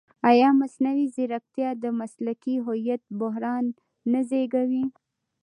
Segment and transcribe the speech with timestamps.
[0.29, 3.65] ایا مصنوعي ځیرکتیا د مسلکي هویت بحران
[4.11, 4.85] نه زېږوي؟